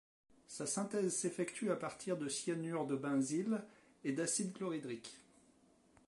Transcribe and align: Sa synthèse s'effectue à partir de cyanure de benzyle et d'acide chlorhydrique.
Sa 0.47 0.65
synthèse 0.65 1.13
s'effectue 1.15 1.69
à 1.69 1.75
partir 1.75 2.17
de 2.17 2.27
cyanure 2.27 2.87
de 2.87 2.95
benzyle 2.95 3.61
et 4.03 4.13
d'acide 4.13 4.51
chlorhydrique. 4.51 5.15